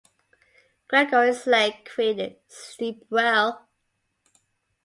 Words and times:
Gregory 0.87 1.31
Slay 1.31 1.79
created 1.85 2.37
"Sleepwell". 2.49 3.61